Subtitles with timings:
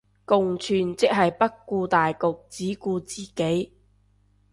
[0.25, 2.19] 共存即係不顧大局
[2.49, 3.73] 只顧自己